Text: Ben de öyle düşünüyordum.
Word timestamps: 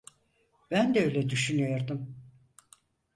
Ben 0.71 0.95
de 0.95 1.03
öyle 1.05 1.29
düşünüyordum. 1.29 2.17